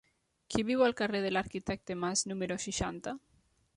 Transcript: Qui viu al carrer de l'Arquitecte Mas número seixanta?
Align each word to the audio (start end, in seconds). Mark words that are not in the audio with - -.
Qui 0.53 0.63
viu 0.69 0.81
al 0.85 0.95
carrer 1.01 1.21
de 1.25 1.31
l'Arquitecte 1.35 1.99
Mas 2.05 2.25
número 2.33 2.59
seixanta? 2.65 3.15